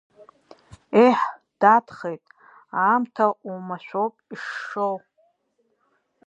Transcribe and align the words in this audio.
Еҳ, 1.05 1.19
дадхеит, 1.59 2.23
аамҭа 2.83 3.25
оумашәоуп 3.47 4.15
ишшоу! 4.33 4.95